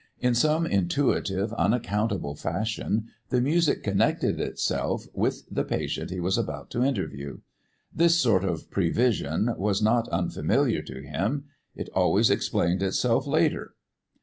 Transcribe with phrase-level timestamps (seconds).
[0.19, 6.71] In some intuitive, unaccountable fashion the music connected itself with the patient he was about
[6.71, 7.41] to interview.
[7.93, 11.43] This sort of prevision was not unfamiliar to him.
[11.75, 13.75] It always explained itself later.